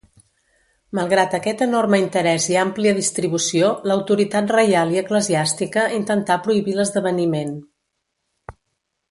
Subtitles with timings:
[0.99, 7.55] Malgrat aquest enorme interès i àmplia distribució, l'autoritat reial i eclesiàstica intentà prohibir l'esdeveniment.